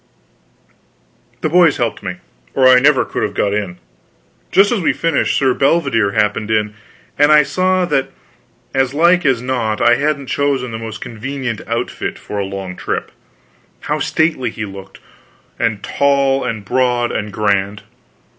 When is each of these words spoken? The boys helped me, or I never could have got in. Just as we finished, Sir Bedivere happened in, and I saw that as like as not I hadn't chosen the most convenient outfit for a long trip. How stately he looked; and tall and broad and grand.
The 1.41 1.49
boys 1.49 1.77
helped 1.77 2.01
me, 2.01 2.15
or 2.55 2.67
I 2.67 2.79
never 2.79 3.05
could 3.05 3.21
have 3.21 3.35
got 3.35 3.53
in. 3.53 3.77
Just 4.51 4.71
as 4.71 4.79
we 4.81 4.93
finished, 4.93 5.37
Sir 5.37 5.53
Bedivere 5.53 6.13
happened 6.13 6.49
in, 6.49 6.73
and 7.19 7.31
I 7.31 7.43
saw 7.43 7.85
that 7.85 8.09
as 8.73 8.95
like 8.95 9.27
as 9.27 9.43
not 9.43 9.79
I 9.79 9.97
hadn't 9.97 10.25
chosen 10.25 10.71
the 10.71 10.79
most 10.79 11.01
convenient 11.01 11.61
outfit 11.67 12.17
for 12.17 12.39
a 12.39 12.45
long 12.45 12.75
trip. 12.75 13.11
How 13.81 13.99
stately 13.99 14.49
he 14.49 14.65
looked; 14.65 14.99
and 15.59 15.83
tall 15.83 16.43
and 16.45 16.65
broad 16.65 17.11
and 17.11 17.31
grand. 17.31 17.83